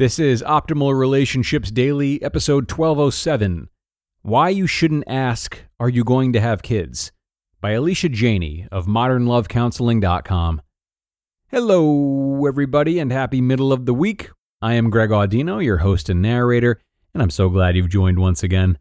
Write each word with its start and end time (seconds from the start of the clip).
This 0.00 0.18
is 0.18 0.42
Optimal 0.44 0.98
Relationships 0.98 1.70
Daily, 1.70 2.22
episode 2.22 2.70
1207 2.70 3.68
Why 4.22 4.48
You 4.48 4.66
Shouldn't 4.66 5.04
Ask, 5.06 5.58
Are 5.78 5.90
You 5.90 6.04
Going 6.04 6.32
to 6.32 6.40
Have 6.40 6.62
Kids? 6.62 7.12
by 7.60 7.72
Alysha 7.72 8.10
Jeney 8.10 8.66
of 8.72 8.86
ModernLoveCounseling.com. 8.86 10.62
Hello, 11.48 12.46
everybody, 12.46 12.98
and 12.98 13.12
happy 13.12 13.42
middle 13.42 13.74
of 13.74 13.84
the 13.84 13.92
week. 13.92 14.30
I 14.62 14.72
am 14.72 14.88
Greg 14.88 15.10
Audino, 15.10 15.62
your 15.62 15.76
host 15.76 16.08
and 16.08 16.22
narrator, 16.22 16.80
and 17.12 17.22
I'm 17.22 17.28
so 17.28 17.50
glad 17.50 17.76
you've 17.76 17.90
joined 17.90 18.18
once 18.18 18.42
again. 18.42 18.78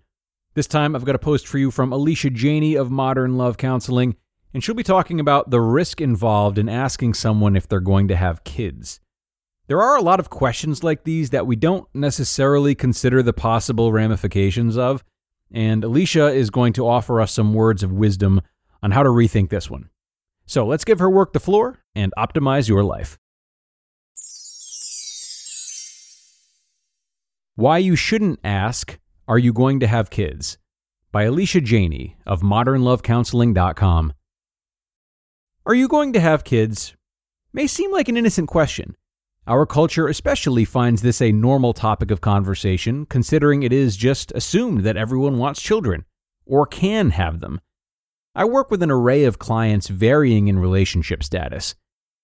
This 0.54 0.68
time, 0.68 0.96
I've 0.96 1.04
got 1.04 1.16
a 1.16 1.20
post 1.20 1.50
for 1.50 1.58
you 1.58 1.70
from 1.70 1.92
Alysha 1.92 2.34
Jeney 2.34 2.76
of 2.76 2.92
Modern 2.92 3.38
Love 3.38 3.58
Counseling, 3.58 4.16
and 4.54 4.64
she'll 4.64 4.74
be 4.74 4.84
talking 4.84 5.20
about 5.20 5.50
the 5.50 5.60
risk 5.60 6.00
involved 6.00 6.58
in 6.58 6.70
asking 6.70 7.14
someone 7.14 7.58
if 7.58 7.68
they're 7.68 7.82
going 7.82 8.08
to 8.08 8.16
have 8.16 8.46
kids. 8.46 9.02
There 9.70 9.84
are 9.84 9.96
a 9.96 10.02
lot 10.02 10.20
of 10.20 10.32
questions 10.32 10.84
like 10.84 11.04
these 11.04 11.30
that 11.30 11.46
we 11.46 11.56
don't 11.56 11.88
necessarily 11.94 12.74
consider 12.74 13.22
the 13.22 13.34
possible 13.34 13.94
ramifications 13.94 14.80
of, 14.80 15.04
and 15.52 15.84
Alysha 15.84 16.34
is 16.34 16.50
going 16.50 16.73
to 16.73 16.88
offer 16.88 17.22
us 17.22 17.32
some 17.32 17.54
words 17.54 17.84
of 17.84 17.91
wisdom 17.91 18.41
on 18.82 18.90
how 18.90 19.04
to 19.04 19.10
rethink 19.10 19.52
this 19.52 19.70
one. 19.70 19.91
So 20.48 20.66
let's 20.66 20.84
give 20.84 20.98
her 20.98 21.08
work 21.08 21.34
the 21.34 21.40
floor 21.40 21.84
and 21.94 22.12
optimize 22.18 22.68
your 22.68 22.84
life. 22.84 23.20
Why 27.54 27.77
You 27.77 27.96
Shouldn't 27.96 28.40
Ask 28.44 28.98
Are 29.27 29.38
You 29.38 29.54
Going 29.54 29.80
to 29.82 29.88
Have 29.88 30.10
Kids? 30.10 30.58
by 31.12 31.26
Alysha 31.26 31.63
Jeney 31.63 32.18
of 32.26 32.41
ModernLoveCounseling.com. 32.41 34.13
Are 35.68 35.76
you 35.76 35.88
going 35.88 36.13
to 36.13 36.20
have 36.20 36.44
kids? 36.44 36.96
May 37.54 37.68
seem 37.68 37.91
like 37.91 38.10
an 38.10 38.18
innocent 38.18 38.48
question 38.48 38.96
our 39.49 39.66
culture 39.66 40.08
especially 40.08 40.63
finds 40.63 41.02
this 41.02 41.23
a 41.23 41.31
normal 41.31 41.73
topic 41.73 42.12
of 42.12 42.21
conversation, 42.21 43.07
considering 43.07 43.63
it 43.63 43.73
is 43.73 43.98
just 43.98 44.31
assumed 44.34 44.84
that 44.84 44.95
everyone 44.95 45.40
wants 45.40 45.60
children, 45.60 46.05
or 46.46 46.68
can 46.68 47.10
have 47.10 47.40
them. 47.40 47.59
I 48.35 48.46
work 48.46 48.70
with 48.70 48.84
an 48.84 48.91
array 48.91 49.24
of 49.24 49.40
clients 49.40 49.87
varying 49.87 50.48
in 50.48 50.59
relationship 50.59 51.24
status 51.24 51.76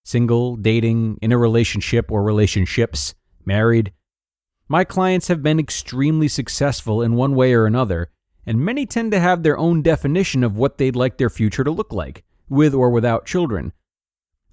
single, 0.04 0.56
dating, 0.56 1.18
in 1.20 1.32
a 1.32 1.38
relationship 1.38 2.12
or 2.12 2.22
relationships, 2.22 3.16
married. 3.44 3.92
My 4.68 4.84
clients 4.84 5.30
have 5.30 5.42
been 5.42 5.60
extremely 5.60 6.28
successful 6.28 7.02
in 7.02 7.16
one 7.16 7.34
way 7.34 7.56
or 7.56 7.66
another, 7.66 8.12
and 8.46 8.60
many 8.60 8.86
tend 8.86 9.12
to 9.14 9.20
have 9.20 9.42
their 9.42 9.58
own 9.58 9.82
definition 9.82 10.44
of 10.44 10.56
what 10.56 10.78
they'd 10.78 10.96
like 10.96 11.18
their 11.18 11.32
future 11.32 11.64
to 11.64 11.72
look 11.72 11.92
like, 11.92 12.24
with 12.48 12.76
or 12.76 12.92
without 12.92 13.26
children. 13.26 13.74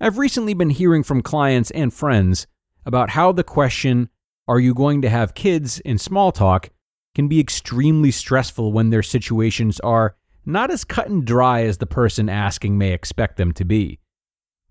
I've 0.00 0.16
recently 0.16 0.54
been 0.54 0.70
hearing 0.70 1.02
from 1.02 1.20
clients 1.20 1.70
and 1.72 1.92
friends 1.92 2.47
about 2.84 3.11
how 3.11 3.33
the 3.33 3.44
question, 3.44 4.08
Are 4.48 4.61
you 4.61 4.75
going 4.75 5.02
to 5.02 5.08
have 5.08 5.34
kids? 5.34 5.80
in 5.80 5.98
small 5.98 6.33
talk 6.33 6.70
can 7.14 7.28
be 7.28 7.41
extremely 7.41 8.11
stressful 8.11 8.72
when 8.72 8.91
their 8.91 9.02
situations 9.02 9.78
are 9.80 10.16
not 10.44 10.70
as 10.70 10.84
cut 10.84 11.08
and 11.08 11.25
dry 11.25 11.62
as 11.62 11.78
the 11.78 11.86
person 11.86 12.28
asking 12.28 12.77
may 12.77 12.92
expect 12.92 13.36
them 13.36 13.53
to 13.53 13.64
be. 13.64 14.00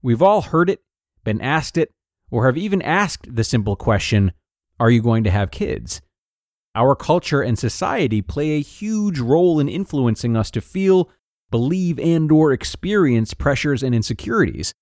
We've 0.02 0.22
all 0.22 0.42
heard 0.42 0.70
it, 0.70 0.82
been 1.24 1.42
asked 1.42 1.78
it, 1.78 1.94
or 2.30 2.46
have 2.46 2.58
even 2.58 2.82
asked 2.82 3.34
the 3.36 3.44
simple 3.44 3.76
question, 3.76 4.32
Are 4.80 4.90
you 4.90 5.02
going 5.02 5.24
to 5.24 5.32
have 5.32 5.52
kids? 5.52 6.02
Our 6.74 6.96
culture 6.96 7.42
and 7.42 7.60
society 7.60 8.22
play 8.22 8.52
a 8.52 8.62
huge 8.62 9.20
role 9.20 9.60
in 9.60 9.68
influencing 9.68 10.38
us 10.38 10.50
to 10.52 10.62
feel, 10.62 11.10
believe, 11.52 12.00
and 12.00 12.32
or 12.32 12.54
experience 12.54 13.34
pressures 13.34 13.84
and 13.84 13.94
insecurities. 13.94 14.74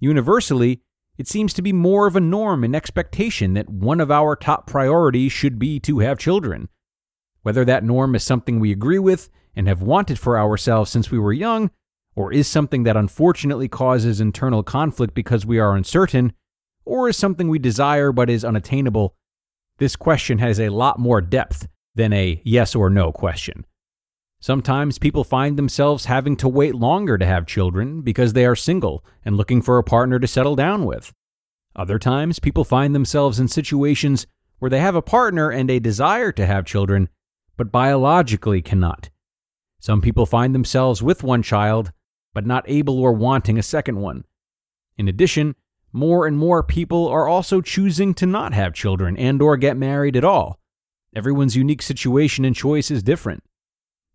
Universally, 0.00 0.80
it 1.20 1.28
seems 1.28 1.52
to 1.52 1.60
be 1.60 1.70
more 1.70 2.06
of 2.06 2.16
a 2.16 2.20
norm 2.20 2.64
and 2.64 2.74
expectation 2.74 3.52
that 3.52 3.68
one 3.68 4.00
of 4.00 4.10
our 4.10 4.34
top 4.34 4.66
priorities 4.66 5.30
should 5.30 5.58
be 5.58 5.78
to 5.78 5.98
have 5.98 6.18
children. 6.18 6.66
Whether 7.42 7.62
that 7.66 7.84
norm 7.84 8.14
is 8.14 8.24
something 8.24 8.58
we 8.58 8.72
agree 8.72 8.98
with 8.98 9.28
and 9.54 9.68
have 9.68 9.82
wanted 9.82 10.18
for 10.18 10.38
ourselves 10.38 10.90
since 10.90 11.10
we 11.10 11.18
were 11.18 11.34
young, 11.34 11.72
or 12.16 12.32
is 12.32 12.48
something 12.48 12.84
that 12.84 12.96
unfortunately 12.96 13.68
causes 13.68 14.18
internal 14.18 14.62
conflict 14.62 15.12
because 15.12 15.44
we 15.44 15.58
are 15.58 15.76
uncertain, 15.76 16.32
or 16.86 17.10
is 17.10 17.18
something 17.18 17.50
we 17.50 17.58
desire 17.58 18.12
but 18.12 18.30
is 18.30 18.42
unattainable, 18.42 19.14
this 19.76 19.96
question 19.96 20.38
has 20.38 20.58
a 20.58 20.70
lot 20.70 20.98
more 20.98 21.20
depth 21.20 21.68
than 21.94 22.14
a 22.14 22.40
yes 22.46 22.74
or 22.74 22.88
no 22.88 23.12
question. 23.12 23.66
Sometimes 24.42 24.98
people 24.98 25.22
find 25.22 25.58
themselves 25.58 26.06
having 26.06 26.34
to 26.38 26.48
wait 26.48 26.74
longer 26.74 27.18
to 27.18 27.26
have 27.26 27.46
children 27.46 28.00
because 28.00 28.32
they 28.32 28.46
are 28.46 28.56
single 28.56 29.04
and 29.22 29.36
looking 29.36 29.60
for 29.60 29.76
a 29.76 29.84
partner 29.84 30.18
to 30.18 30.26
settle 30.26 30.56
down 30.56 30.86
with. 30.86 31.12
Other 31.76 31.98
times, 31.98 32.38
people 32.38 32.64
find 32.64 32.94
themselves 32.94 33.38
in 33.38 33.48
situations 33.48 34.26
where 34.58 34.70
they 34.70 34.80
have 34.80 34.94
a 34.94 35.02
partner 35.02 35.50
and 35.50 35.70
a 35.70 35.78
desire 35.78 36.32
to 36.32 36.46
have 36.46 36.64
children, 36.64 37.10
but 37.58 37.70
biologically 37.70 38.62
cannot. 38.62 39.10
Some 39.78 40.00
people 40.00 40.24
find 40.24 40.54
themselves 40.54 41.02
with 41.02 41.22
one 41.22 41.42
child, 41.42 41.92
but 42.32 42.46
not 42.46 42.64
able 42.66 42.98
or 42.98 43.12
wanting 43.12 43.58
a 43.58 43.62
second 43.62 43.98
one. 43.98 44.24
In 44.96 45.06
addition, 45.06 45.54
more 45.92 46.26
and 46.26 46.38
more 46.38 46.62
people 46.62 47.08
are 47.08 47.28
also 47.28 47.60
choosing 47.60 48.14
to 48.14 48.24
not 48.24 48.54
have 48.54 48.72
children 48.72 49.18
and 49.18 49.42
or 49.42 49.58
get 49.58 49.76
married 49.76 50.16
at 50.16 50.24
all. 50.24 50.58
Everyone's 51.14 51.56
unique 51.56 51.82
situation 51.82 52.46
and 52.46 52.56
choice 52.56 52.90
is 52.90 53.02
different. 53.02 53.42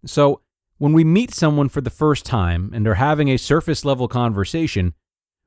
So, 0.06 0.42
when 0.78 0.94
we 0.94 1.04
meet 1.04 1.34
someone 1.34 1.70
for 1.70 1.82
the 1.82 1.90
first 1.90 2.26
time 2.26 2.72
and 2.74 2.86
are 2.88 2.96
having 2.96 3.30
a 3.30 3.38
surface 3.38 3.86
level 3.86 4.08
conversation, 4.08 4.94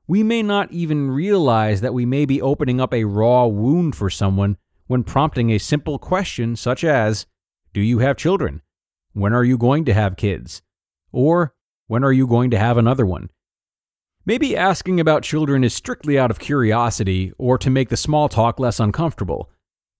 we 0.07 0.23
may 0.23 0.41
not 0.41 0.71
even 0.71 1.11
realize 1.11 1.81
that 1.81 1.93
we 1.93 2.05
may 2.05 2.25
be 2.25 2.41
opening 2.41 2.81
up 2.81 2.93
a 2.93 3.03
raw 3.03 3.45
wound 3.45 3.95
for 3.95 4.09
someone 4.09 4.57
when 4.87 5.03
prompting 5.03 5.51
a 5.51 5.59
simple 5.59 5.99
question 5.99 6.55
such 6.55 6.83
as 6.83 7.27
Do 7.73 7.81
you 7.81 7.99
have 7.99 8.17
children? 8.17 8.63
When 9.13 9.33
are 9.33 9.43
you 9.43 9.57
going 9.57 9.85
to 9.85 9.93
have 9.93 10.17
kids? 10.17 10.63
Or 11.11 11.53
When 11.87 12.03
are 12.03 12.11
you 12.11 12.27
going 12.27 12.49
to 12.51 12.59
have 12.59 12.77
another 12.77 13.05
one? 13.05 13.29
Maybe 14.25 14.57
asking 14.57 14.99
about 14.99 15.23
children 15.23 15.63
is 15.63 15.73
strictly 15.73 16.19
out 16.19 16.29
of 16.29 16.39
curiosity 16.39 17.31
or 17.37 17.57
to 17.57 17.69
make 17.69 17.89
the 17.89 17.97
small 17.97 18.29
talk 18.29 18.59
less 18.59 18.79
uncomfortable. 18.79 19.49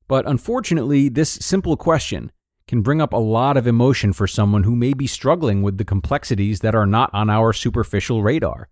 But 0.07 0.27
unfortunately, 0.27 1.09
this 1.09 1.31
simple 1.31 1.77
question, 1.77 2.31
can 2.69 2.81
bring 2.83 3.01
up 3.01 3.13
a 3.13 3.17
lot 3.17 3.57
of 3.57 3.65
emotion 3.65 4.13
for 4.13 4.27
someone 4.27 4.61
who 4.61 4.75
may 4.75 4.93
be 4.93 5.07
struggling 5.07 5.63
with 5.63 5.79
the 5.79 5.83
complexities 5.83 6.59
that 6.59 6.75
are 6.75 6.85
not 6.85 7.09
on 7.13 7.27
our 7.27 7.51
superficial 7.51 8.21
radar. 8.21 8.69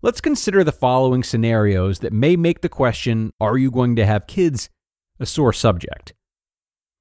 Let's 0.00 0.20
consider 0.20 0.62
the 0.62 0.70
following 0.70 1.24
scenarios 1.24 1.98
that 1.98 2.12
may 2.12 2.36
make 2.36 2.60
the 2.60 2.68
question, 2.68 3.32
Are 3.40 3.58
you 3.58 3.72
going 3.72 3.96
to 3.96 4.06
have 4.06 4.28
kids? 4.28 4.70
a 5.18 5.26
sore 5.26 5.52
subject. 5.52 6.14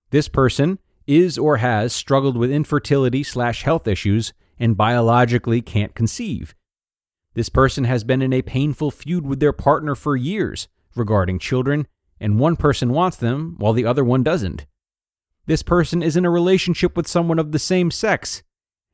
This 0.10 0.28
person 0.28 0.80
is 1.06 1.38
or 1.38 1.58
has 1.58 1.94
struggled 1.94 2.38
with 2.38 2.52
infertility 2.52 3.22
slash 3.22 3.62
health 3.62 3.88
issues 3.88 4.34
and 4.58 4.76
biologically 4.76 5.62
can't 5.62 5.94
conceive. 5.94 6.56
This 7.36 7.50
person 7.50 7.84
has 7.84 8.04
been 8.04 8.24
in 8.24 8.34
a 8.34 8.42
painful 8.42 8.90
feud 8.90 9.28
with 9.28 9.40
their 9.40 9.54
partner 9.54 9.94
for 9.94 10.16
years 10.16 10.68
regarding 10.96 11.38
children, 11.38 11.86
and 12.20 12.40
one 12.40 12.56
person 12.56 12.90
wants 12.90 13.18
them 13.18 13.58
while 13.60 13.74
the 13.74 13.86
other 13.86 14.04
one 14.04 14.24
doesn't. 14.24 14.66
This 15.50 15.64
person 15.64 16.04
is 16.04 16.16
in 16.16 16.26
a 16.26 16.30
relationship 16.30 16.96
with 16.96 17.08
someone 17.08 17.40
of 17.40 17.52
the 17.52 17.58
same 17.58 17.90
sex, 17.90 18.44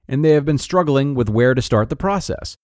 and 0.08 0.24
they 0.24 0.30
have 0.30 0.46
been 0.46 0.58
struggling 0.58 1.14
with 1.14 1.28
where 1.28 1.54
to 1.54 1.62
start 1.62 1.90
the 1.90 1.98
process. 1.98 2.56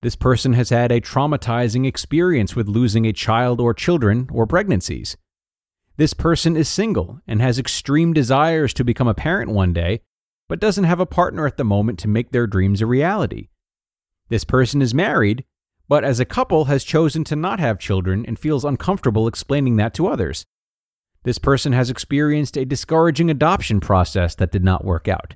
This 0.00 0.14
person 0.14 0.52
has 0.52 0.70
had 0.70 0.92
a 0.92 1.00
traumatizing 1.00 1.88
experience 1.88 2.54
with 2.54 2.68
losing 2.68 3.04
a 3.04 3.12
child 3.12 3.60
or 3.60 3.74
children 3.74 4.28
or 4.32 4.46
pregnancies. 4.46 5.16
This 5.96 6.14
person 6.14 6.56
is 6.56 6.68
single 6.68 7.20
and 7.26 7.42
has 7.42 7.58
extreme 7.58 8.12
desires 8.12 8.72
to 8.74 8.84
become 8.84 9.08
a 9.08 9.12
parent 9.12 9.50
one 9.50 9.72
day, 9.72 10.02
but 10.48 10.60
doesn't 10.60 10.84
have 10.84 11.00
a 11.00 11.04
partner 11.04 11.48
at 11.48 11.56
the 11.56 11.64
moment 11.64 11.98
to 11.98 12.08
make 12.08 12.30
their 12.30 12.46
dreams 12.46 12.80
a 12.80 12.86
reality. 12.86 13.48
This 14.28 14.44
person 14.44 14.80
is 14.80 14.94
married, 14.94 15.44
but 15.88 16.04
as 16.04 16.20
a 16.20 16.24
couple 16.24 16.66
has 16.66 16.84
chosen 16.84 17.24
to 17.24 17.34
not 17.34 17.58
have 17.58 17.80
children 17.80 18.24
and 18.24 18.38
feels 18.38 18.64
uncomfortable 18.64 19.26
explaining 19.26 19.74
that 19.78 19.94
to 19.94 20.06
others. 20.06 20.46
This 21.26 21.38
person 21.38 21.72
has 21.72 21.90
experienced 21.90 22.56
a 22.56 22.64
discouraging 22.64 23.30
adoption 23.30 23.80
process 23.80 24.36
that 24.36 24.52
did 24.52 24.62
not 24.62 24.84
work 24.84 25.08
out. 25.08 25.34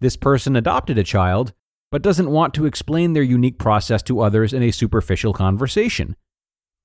This 0.00 0.16
person 0.16 0.56
adopted 0.56 0.96
a 0.96 1.04
child, 1.04 1.52
but 1.90 2.00
doesn't 2.00 2.30
want 2.30 2.54
to 2.54 2.64
explain 2.64 3.12
their 3.12 3.22
unique 3.22 3.58
process 3.58 4.02
to 4.04 4.20
others 4.20 4.54
in 4.54 4.62
a 4.62 4.70
superficial 4.70 5.34
conversation. 5.34 6.16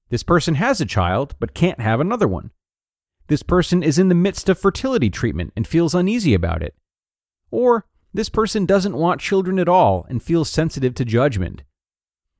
This 0.10 0.24
person 0.24 0.56
has 0.56 0.82
a 0.82 0.86
child, 0.86 1.36
but 1.40 1.54
can't 1.54 1.80
have 1.80 2.02
another 2.02 2.28
one. 2.28 2.52
This 3.28 3.42
person 3.42 3.82
is 3.82 3.98
in 3.98 4.10
the 4.10 4.16
midst 4.16 4.50
of 4.50 4.60
fertility 4.60 5.10
treatment 5.10 5.54
and 5.56 5.66
feels 5.66 5.96
uneasy 5.96 6.34
about 6.34 6.62
it. 6.62 6.76
Or 7.52 7.86
this 8.14 8.28
person 8.28 8.66
doesn't 8.66 8.98
want 8.98 9.22
children 9.22 9.58
at 9.60 9.70
all 9.70 10.06
and 10.10 10.22
feels 10.22 10.50
sensitive 10.50 10.94
to 10.96 11.06
judgment. 11.06 11.64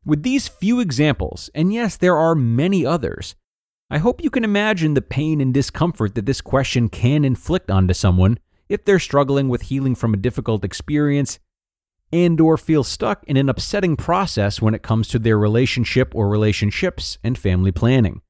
With 0.04 0.24
these 0.24 0.50
few 0.50 0.82
examples, 0.82 1.50
and 1.56 1.72
yes, 1.72 1.96
there 1.96 2.18
are 2.18 2.36
many 2.36 2.86
others, 2.86 3.36
I 3.92 3.98
hope 3.98 4.24
you 4.24 4.30
can 4.30 4.44
imagine 4.44 4.94
the 4.94 5.02
pain 5.02 5.42
and 5.42 5.52
discomfort 5.52 6.14
that 6.14 6.28
this 6.28 6.42
question 6.42 6.90
can 6.90 7.26
inflict 7.26 7.72
onto 7.72 7.96
someone 7.96 8.38
if 8.68 8.86
they're 8.86 9.00
struggling 9.00 9.50
with 9.50 9.64
healing 9.64 9.96
from 9.96 10.14
a 10.14 10.18
difficult 10.18 10.64
experience 10.64 11.40
and 12.12 12.40
or 12.40 12.56
feel 12.56 12.84
stuck 12.84 13.24
in 13.24 13.36
an 13.36 13.50
upsetting 13.50 13.96
process 13.96 14.62
when 14.62 14.76
it 14.76 14.84
comes 14.84 15.08
to 15.08 15.18
their 15.18 15.40
relationship 15.40 16.14
or 16.14 16.30
relationships 16.30 17.18
and 17.24 17.36
family 17.36 17.72
planning. 17.72 18.22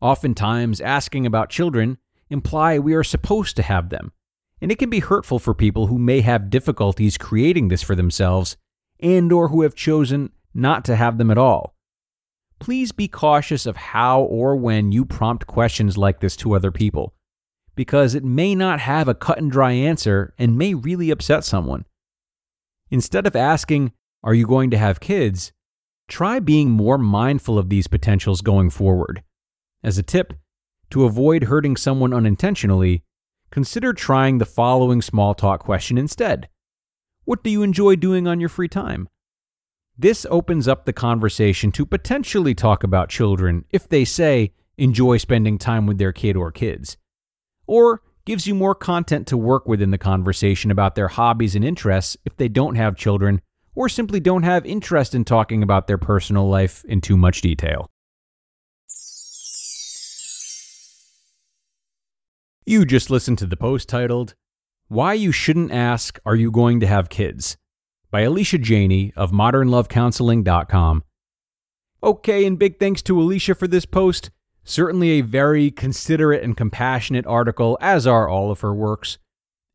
Oftentimes, 0.00 0.80
asking 0.80 1.26
about 1.26 1.50
children 1.50 1.98
imply 2.30 2.78
we 2.78 2.94
are 2.94 3.04
supposed 3.04 3.56
to 3.56 3.62
have 3.62 3.90
them, 3.90 4.12
and 4.60 4.72
it 4.72 4.78
can 4.78 4.88
be 4.88 5.00
hurtful 5.00 5.38
for 5.38 5.52
people 5.52 5.88
who 5.88 5.98
may 5.98 6.22
have 6.22 6.48
difficulties 6.48 7.18
creating 7.18 7.68
this 7.68 7.82
for 7.82 7.94
themselves 7.94 8.56
and 9.00 9.32
or 9.32 9.48
who 9.48 9.62
have 9.62 9.74
chosen 9.74 10.32
not 10.54 10.82
to 10.86 10.96
have 10.96 11.18
them 11.18 11.30
at 11.30 11.38
all. 11.38 11.74
Please 12.60 12.92
be 12.92 13.08
cautious 13.08 13.66
of 13.66 13.76
how 13.76 14.22
or 14.22 14.56
when 14.56 14.92
you 14.92 15.04
prompt 15.04 15.46
questions 15.46 15.96
like 15.96 16.20
this 16.20 16.36
to 16.36 16.54
other 16.54 16.72
people, 16.72 17.14
because 17.74 18.14
it 18.14 18.24
may 18.24 18.54
not 18.54 18.80
have 18.80 19.08
a 19.08 19.14
cut 19.14 19.38
and 19.38 19.50
dry 19.50 19.72
answer 19.72 20.34
and 20.38 20.58
may 20.58 20.74
really 20.74 21.10
upset 21.10 21.44
someone. 21.44 21.84
Instead 22.90 23.26
of 23.26 23.36
asking, 23.36 23.92
Are 24.22 24.34
you 24.34 24.46
going 24.46 24.70
to 24.70 24.78
have 24.78 25.00
kids? 25.00 25.52
try 26.08 26.40
being 26.40 26.70
more 26.70 26.98
mindful 26.98 27.58
of 27.58 27.68
these 27.68 27.86
potentials 27.86 28.40
going 28.40 28.70
forward. 28.70 29.22
As 29.84 29.98
a 29.98 30.02
tip, 30.02 30.32
to 30.90 31.04
avoid 31.04 31.44
hurting 31.44 31.76
someone 31.76 32.14
unintentionally, 32.14 33.04
consider 33.50 33.92
trying 33.92 34.38
the 34.38 34.46
following 34.46 35.02
small 35.02 35.34
talk 35.34 35.60
question 35.60 35.98
instead 35.98 36.48
What 37.24 37.44
do 37.44 37.50
you 37.50 37.62
enjoy 37.62 37.96
doing 37.96 38.26
on 38.26 38.40
your 38.40 38.48
free 38.48 38.68
time? 38.68 39.08
This 40.00 40.24
opens 40.30 40.68
up 40.68 40.84
the 40.84 40.92
conversation 40.92 41.72
to 41.72 41.84
potentially 41.84 42.54
talk 42.54 42.84
about 42.84 43.08
children 43.08 43.64
if 43.70 43.88
they 43.88 44.04
say, 44.04 44.52
enjoy 44.76 45.16
spending 45.16 45.58
time 45.58 45.86
with 45.86 45.98
their 45.98 46.12
kid 46.12 46.36
or 46.36 46.52
kids. 46.52 46.96
Or 47.66 48.02
gives 48.24 48.46
you 48.46 48.54
more 48.54 48.76
content 48.76 49.26
to 49.26 49.36
work 49.36 49.66
with 49.66 49.82
in 49.82 49.90
the 49.90 49.98
conversation 49.98 50.70
about 50.70 50.94
their 50.94 51.08
hobbies 51.08 51.56
and 51.56 51.64
interests 51.64 52.16
if 52.24 52.36
they 52.36 52.46
don't 52.46 52.76
have 52.76 52.94
children 52.94 53.40
or 53.74 53.88
simply 53.88 54.20
don't 54.20 54.44
have 54.44 54.64
interest 54.64 55.16
in 55.16 55.24
talking 55.24 55.64
about 55.64 55.88
their 55.88 55.98
personal 55.98 56.48
life 56.48 56.84
in 56.84 57.00
too 57.00 57.16
much 57.16 57.40
detail. 57.40 57.90
You 62.64 62.84
just 62.84 63.10
listened 63.10 63.38
to 63.38 63.46
the 63.46 63.56
post 63.56 63.88
titled, 63.88 64.34
Why 64.86 65.14
You 65.14 65.32
Shouldn't 65.32 65.72
Ask 65.72 66.20
Are 66.24 66.36
You 66.36 66.52
Going 66.52 66.78
to 66.80 66.86
Have 66.86 67.08
Kids? 67.08 67.56
By 68.10 68.22
Alysha 68.22 68.60
Jeney 68.60 69.12
of 69.16 69.32
modernlovecounseling.com. 69.32 71.04
Okay, 72.02 72.46
and 72.46 72.58
big 72.58 72.78
thanks 72.78 73.02
to 73.02 73.14
Alysha 73.14 73.56
for 73.56 73.68
this 73.68 73.84
post. 73.84 74.30
Certainly 74.64 75.10
a 75.10 75.20
very 75.22 75.70
considerate 75.70 76.42
and 76.42 76.56
compassionate 76.56 77.26
article, 77.26 77.76
as 77.80 78.06
are 78.06 78.28
all 78.28 78.50
of 78.50 78.60
her 78.60 78.74
works. 78.74 79.18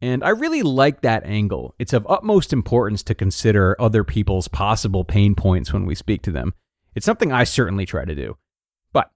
And 0.02 0.24
I 0.24 0.30
really 0.30 0.64
like 0.64 1.02
that 1.02 1.24
angle. 1.26 1.76
It's 1.80 1.94
of 1.94 2.08
utmost 2.10 2.54
importance 2.54 3.04
to 3.04 3.16
consider 3.16 3.76
other 3.80 4.04
people's 4.04 4.48
possible 4.48 5.04
pain 5.04 5.36
points 5.36 5.72
when 5.72 5.86
we 5.86 5.96
speak 5.96 6.22
to 6.24 6.32
them. 6.32 6.54
It's 6.96 7.06
something 7.06 7.32
I 7.32 7.44
certainly 7.44 7.86
try 7.86 8.04
to 8.04 8.16
do. 8.16 8.38
But 8.92 9.12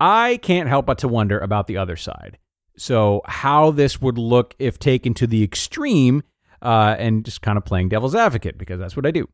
I 0.00 0.38
can't 0.42 0.68
help 0.68 0.86
but 0.86 0.98
to 0.98 1.08
wonder 1.08 1.38
about 1.38 1.66
the 1.66 1.76
other 1.76 1.96
side. 1.96 2.38
So, 2.76 3.20
how 3.26 3.70
this 3.70 4.00
would 4.00 4.18
look 4.18 4.54
if 4.58 4.78
taken 4.78 5.14
to 5.14 5.26
the 5.26 5.44
extreme 5.44 6.22
uh, 6.62 6.96
and 6.98 7.24
just 7.24 7.42
kind 7.42 7.58
of 7.58 7.64
playing 7.64 7.88
devil's 7.88 8.14
advocate, 8.14 8.56
because 8.56 8.78
that's 8.78 8.96
what 8.96 9.06
I 9.06 9.10
do. 9.10 9.28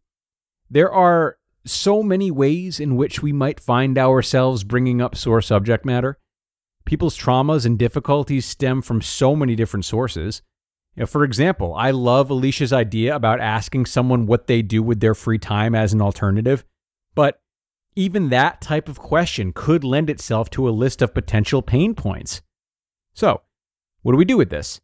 There 0.71 0.93
are 0.93 1.37
so 1.65 2.03
many 2.03 2.31
ways 2.31 2.81
in 2.81 2.97
which 2.97 3.23
we 3.23 3.33
might 3.33 3.61
find 3.61 3.99
ourselves 3.99 4.65
bringing 4.65 5.01
up 5.01 5.17
sore 5.17 5.43
subject 5.43 5.85
matter. 5.85 6.19
People's 6.85 7.19
traumas 7.19 7.67
and 7.67 7.79
difficulties 7.79 8.47
stem 8.47 8.81
from 8.81 9.03
so 9.03 9.37
many 9.37 9.55
different 9.55 9.85
sources. 9.85 10.43
You 10.97 11.01
know, 11.01 11.07
for 11.07 11.23
example, 11.23 11.75
I 11.75 11.91
love 11.91 12.29
Alysha's 12.29 12.73
idea 12.73 13.15
about 13.15 13.41
asking 13.41 13.87
someone 13.87 14.27
what 14.27 14.47
they 14.47 14.63
do 14.63 14.83
with 14.83 15.01
their 15.01 15.15
free 15.15 15.39
time 15.39 15.75
as 15.75 15.93
an 15.93 16.01
alternative, 16.01 16.65
but 17.15 17.41
even 17.95 18.31
that 18.31 18.61
type 18.61 18.89
of 18.89 18.99
question 18.99 19.53
could 19.53 19.85
lend 19.85 20.09
itself 20.09 20.49
to 20.51 20.69
a 20.69 20.71
list 20.71 21.03
of 21.03 21.15
potential 21.15 21.63
pain 21.63 21.95
points. 21.95 22.43
So, 23.13 23.43
what 24.03 24.13
do 24.13 24.19
we 24.19 24.25
do 24.25 24.37
with 24.37 24.51
this? 24.51 24.81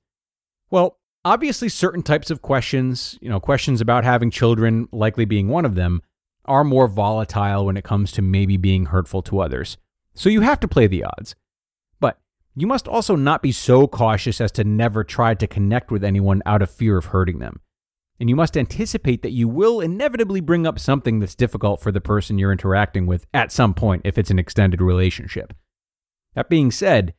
Well, 0.70 0.98
obviously, 1.24 1.68
certain 1.68 2.02
types 2.02 2.30
of 2.30 2.42
questions, 2.42 3.18
you 3.20 3.28
know, 3.28 3.40
questions 3.40 3.80
about 3.80 4.04
having 4.04 4.30
children 4.30 4.88
likely 4.92 5.24
being 5.24 5.48
one 5.48 5.64
of 5.64 5.74
them, 5.74 6.02
are 6.44 6.64
more 6.64 6.88
volatile 6.88 7.66
when 7.66 7.76
it 7.76 7.84
comes 7.84 8.12
to 8.12 8.22
maybe 8.22 8.56
being 8.56 8.86
hurtful 8.86 9.22
to 9.22 9.40
others. 9.40 9.78
So 10.14 10.28
you 10.28 10.42
have 10.42 10.60
to 10.60 10.68
play 10.68 10.86
the 10.86 11.04
odds. 11.04 11.34
But 12.00 12.18
you 12.54 12.66
must 12.66 12.86
also 12.86 13.16
not 13.16 13.42
be 13.42 13.52
so 13.52 13.86
cautious 13.86 14.40
as 14.40 14.52
to 14.52 14.64
never 14.64 15.04
try 15.04 15.34
to 15.34 15.46
connect 15.46 15.90
with 15.90 16.04
anyone 16.04 16.42
out 16.44 16.62
of 16.62 16.70
fear 16.70 16.98
of 16.98 17.06
hurting 17.06 17.38
them. 17.38 17.60
And 18.20 18.28
you 18.28 18.36
must 18.36 18.56
anticipate 18.56 19.22
that 19.22 19.32
you 19.32 19.48
will 19.48 19.80
inevitably 19.80 20.40
bring 20.40 20.66
up 20.66 20.78
something 20.78 21.18
that's 21.18 21.34
difficult 21.34 21.80
for 21.80 21.90
the 21.90 22.00
person 22.00 22.38
you're 22.38 22.52
interacting 22.52 23.06
with 23.06 23.26
at 23.34 23.50
some 23.50 23.74
point 23.74 24.02
if 24.04 24.18
it's 24.18 24.30
an 24.30 24.38
extended 24.38 24.80
relationship. 24.80 25.52
That 26.34 26.48
being 26.48 26.70
said, 26.70 27.14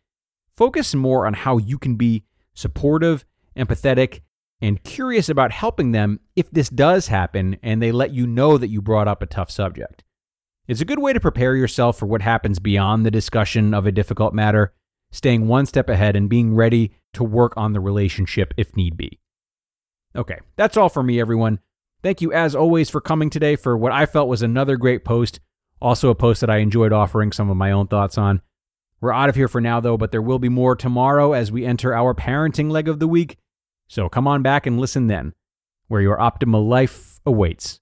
focus 0.49 0.95
more 0.95 1.25
on 1.25 1.33
how 1.33 1.57
you 1.57 1.77
can 1.77 1.95
be 1.95 2.23
supportive, 2.53 3.25
empathetic, 3.57 4.21
and 4.61 4.83
curious 4.83 5.29
about 5.29 5.51
helping 5.51 5.91
them 5.91 6.19
if 6.35 6.49
this 6.51 6.69
does 6.69 7.07
happen 7.07 7.57
and 7.61 7.81
they 7.81 7.91
let 7.91 8.13
you 8.13 8.25
know 8.25 8.57
that 8.57 8.69
you 8.69 8.81
brought 8.81 9.07
up 9.07 9.21
a 9.21 9.27
tough 9.27 9.51
subject. 9.51 10.03
It's 10.67 10.81
a 10.81 10.85
good 10.85 10.99
way 10.99 11.13
to 11.13 11.19
prepare 11.19 11.55
yourself 11.55 11.99
for 11.99 12.05
what 12.05 12.21
happens 12.21 12.59
beyond 12.59 13.05
the 13.05 13.11
discussion 13.11 13.73
of 13.73 13.85
a 13.85 13.91
difficult 13.91 14.33
matter, 14.33 14.73
staying 15.11 15.47
one 15.47 15.65
step 15.65 15.89
ahead 15.89 16.15
and 16.15 16.29
being 16.29 16.55
ready 16.55 16.95
to 17.13 17.23
work 17.23 17.53
on 17.55 17.73
the 17.73 17.79
relationship 17.79 18.53
if 18.57 18.75
need 18.75 18.97
be. 18.97 19.19
Okay, 20.15 20.39
that's 20.55 20.77
all 20.77 20.89
for 20.89 21.03
me, 21.03 21.19
everyone. 21.19 21.59
Thank 22.01 22.21
you, 22.21 22.31
as 22.31 22.55
always, 22.55 22.89
for 22.89 23.01
coming 23.01 23.29
today 23.29 23.55
for 23.55 23.77
what 23.77 23.91
I 23.91 24.05
felt 24.05 24.29
was 24.29 24.41
another 24.41 24.77
great 24.77 25.03
post. 25.03 25.39
Also, 25.81 26.09
a 26.09 26.15
post 26.15 26.41
that 26.41 26.49
I 26.49 26.57
enjoyed 26.57 26.93
offering 26.93 27.31
some 27.31 27.49
of 27.49 27.57
my 27.57 27.71
own 27.71 27.87
thoughts 27.87 28.17
on. 28.17 28.41
We're 29.01 29.13
out 29.13 29.29
of 29.29 29.35
here 29.35 29.47
for 29.47 29.61
now, 29.61 29.79
though, 29.81 29.97
but 29.97 30.11
there 30.11 30.21
will 30.21 30.39
be 30.39 30.49
more 30.49 30.75
tomorrow 30.75 31.33
as 31.33 31.51
we 31.51 31.65
enter 31.65 31.93
our 31.93 32.13
parenting 32.13 32.71
leg 32.71 32.87
of 32.87 32.99
the 32.99 33.07
week. 33.07 33.37
So 33.87 34.09
come 34.09 34.27
on 34.27 34.41
back 34.41 34.65
and 34.65 34.79
listen 34.79 35.07
then, 35.07 35.33
where 35.87 36.01
your 36.01 36.17
optimal 36.17 36.67
life 36.67 37.19
awaits. 37.25 37.79